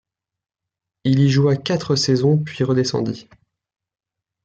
Il 1.03 1.19
y 1.19 1.29
joua 1.29 1.55
quatre 1.57 1.95
saisons 1.95 2.35
puis 2.39 2.63
redescendit. 2.63 3.29